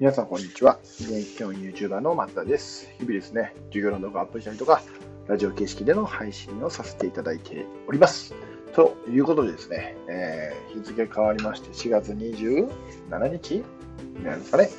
[0.00, 0.78] 皆さん、こんにちは。
[1.00, 2.88] 現役教員 YouTuber の松田です。
[2.98, 4.80] 日々ですね、授業の動画をアップしたりとか、
[5.26, 8.32] ラジオ形式での配信をさせていただいております。
[8.76, 12.68] ということでですね、えー、日付変わりまして、4月27
[13.42, 13.64] 日に
[14.22, 14.70] なるんですかね、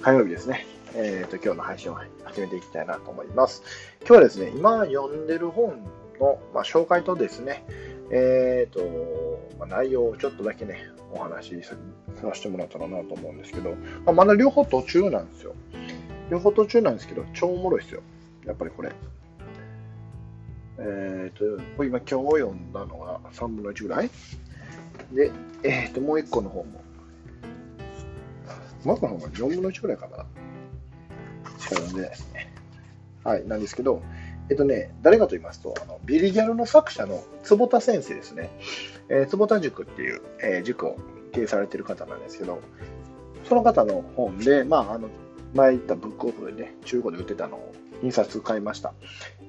[0.00, 0.66] 火曜日ですね。
[0.94, 3.62] えーと、今日の配信を始めていきたいなと思います。
[4.00, 5.84] 今日はですね、今読んでる本
[6.18, 7.62] の、まあ、紹介とですね、
[8.10, 9.21] えーと
[9.62, 11.76] まあ、内容をちょっとだけね、お話しさ
[12.34, 13.70] せてもらったらなと思うんですけど、
[14.04, 15.54] まあ、まだ両方途中なんですよ。
[16.30, 18.02] 両方途中なんですけど、超おもろいですよ。
[18.44, 18.90] やっぱりこれ。
[20.78, 21.44] えっ、と、
[21.84, 24.10] 今今日読んだのが3分の1ぐらい？
[25.12, 25.30] で、
[25.62, 26.82] えっ、と、もう1個の方も。
[28.84, 30.26] もう1個の方が4分の1ぐらいかな。
[31.60, 32.52] しか読んでないですね。
[33.22, 34.02] はい、なんですけど、
[34.50, 38.50] えっとね、誰かと言いますと、あのビリギャルの作者の坪田先生ですね。
[39.08, 40.96] えー、坪田塾っていう、えー、塾を
[41.32, 42.60] 経営されてる方なんですけど、
[43.48, 45.08] その方の本で、まあ、あの
[45.54, 48.94] 前言ったブックオフでね、中古で売ってたのを印刷買いました。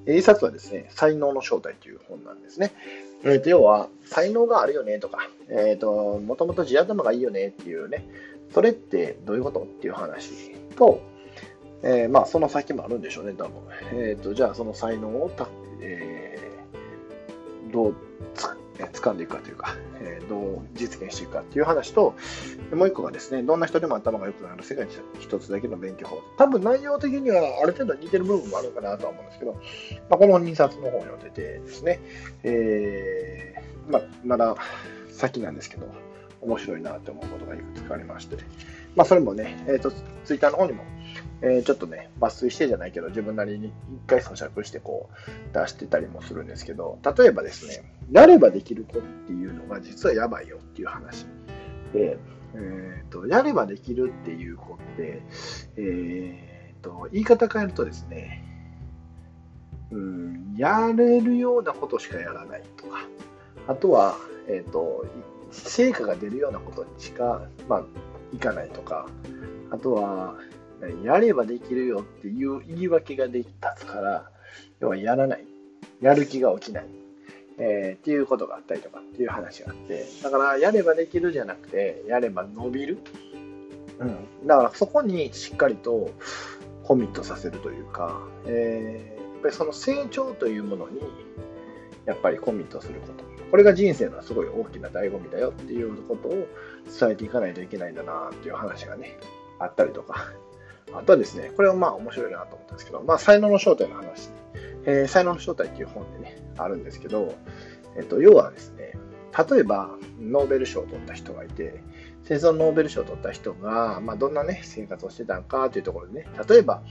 [0.06, 2.72] 印刷はですね、才能の正体という本なんですね。
[3.24, 8.06] えー、と要は、才能があるよねとか、えっ、ー、と、もともと地頭がいいよねっていうね、
[8.52, 11.00] それってどういうことっていう話と、
[11.82, 13.52] えー、まあ、その先もあるんでしょうね、多分。
[13.92, 15.48] えっ、ー、と、じゃあ、その才能をた、
[15.80, 17.96] えー、どう
[18.34, 18.48] つ
[18.92, 22.14] 掴んでいくかというか、えー、どう実現していくかっていう話と、
[22.72, 26.22] もう一個がですね、どんな人でも頭が良くなる世界に一つだけの勉強法。
[26.38, 29.52] 多分内容的にはある程度似てる部分もあるかなとは思うんですけど、
[30.08, 32.00] まあ、この2冊の方に出てですね、
[32.42, 34.56] えー、まあ、まだ
[35.10, 35.86] 先なんですけど、
[36.40, 38.36] 面白いなって思うことがいくつかありまして、
[38.96, 39.90] まあ、それもね、えっ、と、
[40.24, 40.84] ツイッターの方にも
[41.46, 43.72] えー、ちょっとね、抜粋してじゃないけど、自分なりに一
[44.06, 51.26] 回咀嚼してこう出してたりもするんですけど、例えばですね、やればできる子っていうのが実はやばいよっていう話。
[51.92, 52.16] で、
[52.54, 55.22] えーと、やればできるっていう子って、
[55.76, 58.42] えーと、言い方変えるとですね、
[59.90, 63.06] うん、やれるようなことしかやらないとか、
[63.68, 64.16] あとは、
[64.48, 65.04] えーと、
[65.50, 67.84] 成果が出るようなことにしか、まあ、
[68.32, 69.06] いかないとか、
[69.70, 70.36] あとは、
[71.04, 74.30] やればできるよっていう言い訳ができたから、
[74.80, 75.44] 要はやらない。
[76.00, 76.86] やる気が起きない。
[77.56, 82.98] えー、っていうことがあったりとかっていう話があって、だからやればできるじゃなくて、やれば伸びる。
[84.00, 84.46] うん。
[84.46, 86.10] だからそこにしっかりと
[86.82, 91.00] コミットさせるというか、えー、やっぱりその成長というものに、
[92.06, 93.24] やっぱりコミットすること。
[93.50, 99.16] これが人生のすごい大きな醍醐味だよっていうことを伝えていかないといけないんだなっていう話がね、
[99.60, 100.32] あったりとか、
[100.96, 104.30] あとはですね、これはまあ面白いなと思ったんですけど、まあ、才能の正体の話、
[104.86, 107.34] えー、才能の正体っていう本でね、あるんですけど、
[107.96, 108.92] えっと、要はですね、
[109.50, 109.90] 例えば、
[110.20, 111.82] ノーベル賞を取った人がいて、
[112.22, 116.82] 戦争ノーベル賞を取った人が、まあ、どんなね、生活をしてたのかというところでね、例えば、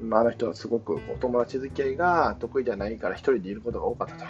[0.00, 4.24] まあ、あの人はすごくお友達付き合いが得意じゃないから一人でいることが多かったと。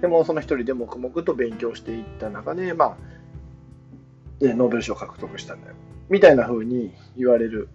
[0.00, 2.96] でも、その一人で黙々と勉強していった中で、まあ、
[4.40, 5.74] ノーベル賞を獲得したんだよ。
[6.08, 7.68] みたいな風に言われる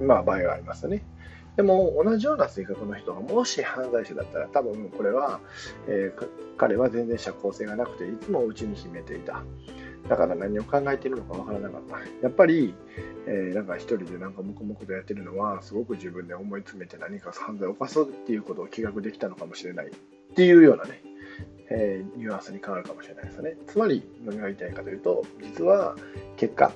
[0.00, 1.04] まあ、場合がありますね。
[1.56, 5.40] でも、同じような性格の人がもし犯罪者だったら、多分これは、
[5.88, 9.42] えー、彼は全然社交性がなくて、いつも内に秘めていた。
[10.08, 11.98] だから何を考えているのかわからなかった。
[12.22, 12.74] やっぱり、
[13.26, 19.90] えー、なんか一人でなんか黙々とやってるのは、すごく自分で思い詰めて何か犯罪を犯すっていうことを気学できたのかもしれないっ
[20.34, 21.02] ていうようなね、
[21.70, 23.56] えー、ニュアンスに変わるかもしれないですね。
[23.66, 25.96] つまり、何が言いたいかというと、実は
[26.36, 26.70] 結果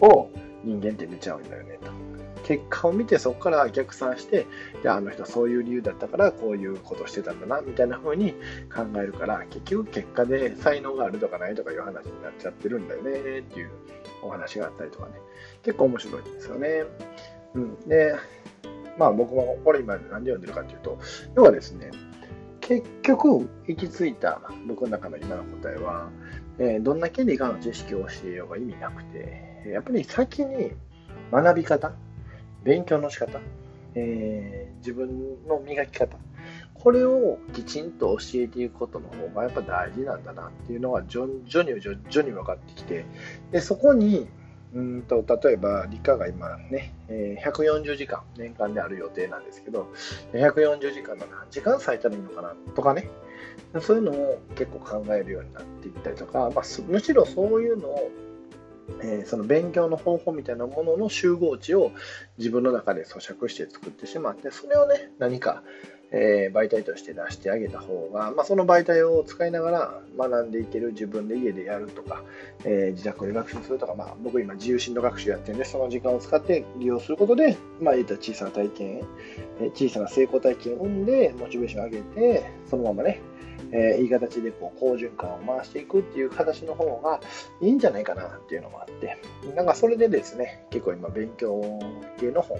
[0.00, 0.30] を
[0.62, 2.19] 人間って見ちゃうんだよねと。
[2.50, 4.44] 結果を見てそこから逆算して
[4.82, 8.32] じゃあの人そういう理由だったからこういうことしてたんだなみたいな風に
[8.74, 13.70] 考えるから結局結果で才能があるとかないとかいう話になっちゃってるんだよねっていう
[14.24, 15.12] お話があったりとかね
[15.62, 16.84] 結構面白いんですよね。
[17.54, 18.16] うん、で
[18.98, 20.98] まあ僕もこれ今何で読んでるかっていうと
[21.36, 21.92] 要はですね
[22.60, 26.10] 結局行き着いた僕の中の今の答えは、
[26.58, 30.72] えー、どんなけ理科の知識を教えようが意味なくてやっぱり先に
[31.30, 31.92] 学び方
[32.64, 33.40] 勉強の仕方、
[33.94, 36.16] えー、自分の磨き方、
[36.74, 41.40] これをきちんと教えていくことの方がやっぱ大事なんだなっていうのが徐々
[41.70, 43.04] に徐々に分かってきて、
[43.52, 44.28] でそこに
[44.72, 49.88] うんと例えば理科が今ね、えー、140時間年間である予定なんですけど、
[50.32, 53.10] 140時間の何時間割いたらいいのかなとかね、
[53.80, 58.10] そういうのを結構考えるようになっていったりとか、まあ、むしろそういうのを
[59.02, 61.92] えー、その勉強の方法みたいなものの集合値を
[62.38, 65.62] 自分の中で咀嚼して作ってしまってそれをね何か、
[66.12, 72.22] えー、媒体として出してあげた方が、まあ、その媒体を使いながら学んでいける自分で家でやるとか、
[72.64, 79.02] えー、自宅で学習するとか、まあ、僕今自由進路学習やってるんでその時間を使って利用することで、まあ、言った小さな体験、
[79.60, 83.20] え、小さな成功体験を生んでモチベーションを上げてそのままね
[83.72, 87.20] えー、いい形でこう好循環を回していくっていう形の方が
[87.60, 89.18] いいんじゃないかなっていうのもあって、
[89.54, 91.62] なんかそれでですね、結構今勉強
[92.18, 92.58] 系の本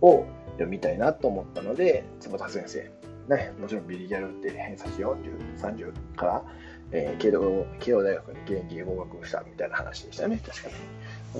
[0.00, 2.90] を読みたいなと思ったので、坪田先生、
[3.28, 6.44] ね、もちろんビリギャルって偏差値40、30から、
[6.92, 10.74] えー、慶応慶応大学に現役合格したみたいな話でしたね、確かに。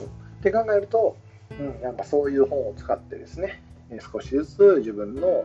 [0.03, 0.09] うん、っ
[0.43, 1.17] て考えると、
[1.59, 3.63] うん、やっぱそういう本を使ってですね、
[4.13, 5.45] 少しずつ自分の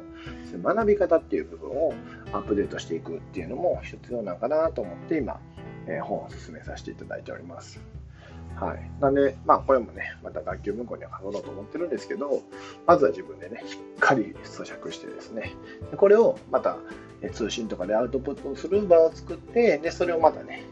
[0.64, 1.94] 学び方っていう部分を
[2.34, 5.40] アップデートしていくっていうのも必要なのかなと思って今、
[5.88, 7.80] え本を進めさせていただいております。
[8.56, 8.92] はい。
[9.00, 12.42] なんで、まあこれもね、また学級向こうには書こうと思ってるんですけど、
[12.86, 15.54] まずは自分でね、しっかり咀嚼してですね、
[15.96, 16.78] これをまた
[17.34, 20.64] 通信とかでアウトプットする場を作って、で、それをまたね、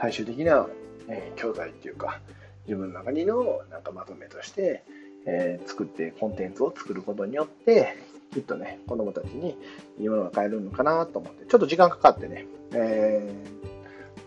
[0.00, 0.66] 最終的な、
[1.08, 2.20] え教材っていうか、
[2.66, 4.84] 自分の中にのなんかまとめとして、
[5.26, 7.96] えー、作ってコンテンツを作ることによって
[8.32, 9.56] きっとね子供たちに
[9.98, 13.32] いいものが買えるのかなと思ってちょっと時間かかってね、え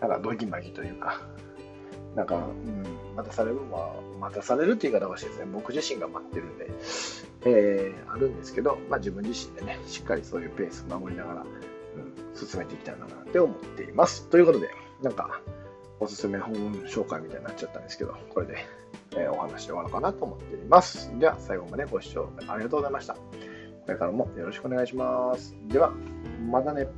[0.00, 1.20] なんかドギマギというか
[2.14, 5.46] なんか、うん、待たされるのは待たされるって言い方はしてですね。
[5.52, 6.70] 僕自身が待ってるんで、
[7.44, 14.28] えー、あるんですけど、まあ、自分自身でねしっかりそういうペース守りながら、うん、進めていきたいなって思っています。
[14.28, 14.68] ということで
[15.02, 15.40] なんか
[16.00, 16.54] おすすめ本
[16.84, 18.66] 紹介みたいになっちゃったんですけどこれで
[19.16, 21.10] えお話し終わろうかなと思っています。
[21.18, 23.14] では、最後までご視聴ありがとうございました。
[23.14, 23.20] こ
[23.88, 25.54] れからもよろしくお願いします。
[25.68, 25.92] では、
[26.50, 26.88] またね。